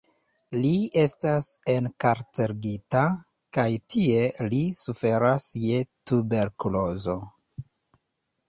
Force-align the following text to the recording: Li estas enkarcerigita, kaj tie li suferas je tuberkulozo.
Li 0.61 0.69
estas 1.01 1.49
enkarcerigita, 1.73 3.03
kaj 3.57 3.67
tie 3.95 4.25
li 4.55 4.63
suferas 4.85 5.47
je 5.67 5.85
tuberkulozo. 6.13 7.19